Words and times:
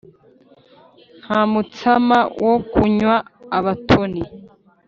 Nta 1.21 1.41
mutsama 1.51 2.17
wo 2.45 2.55
kunywa 2.71 3.15
abatoni 3.57 4.21